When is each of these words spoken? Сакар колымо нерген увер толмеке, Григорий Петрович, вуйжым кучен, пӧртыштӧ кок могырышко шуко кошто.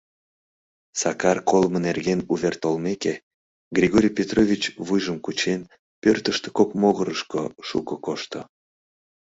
Сакар 0.99 1.37
колымо 1.49 1.79
нерген 1.87 2.19
увер 2.33 2.55
толмеке, 2.63 3.13
Григорий 3.77 4.15
Петрович, 4.19 4.61
вуйжым 4.85 5.17
кучен, 5.25 5.61
пӧртыштӧ 6.01 6.47
кок 6.57 6.69
могырышко 6.81 7.41
шуко 7.67 7.95
кошто. 8.05 8.39